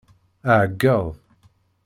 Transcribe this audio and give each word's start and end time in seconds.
Ɛeggeḍ! 0.59 1.05